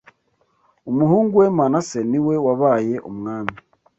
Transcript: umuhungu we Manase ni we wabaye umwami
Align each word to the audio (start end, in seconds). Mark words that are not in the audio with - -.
umuhungu 0.89 1.33
we 1.41 1.47
Manase 1.57 1.99
ni 2.09 2.19
we 2.25 2.35
wabaye 2.45 2.95
umwami 3.09 3.55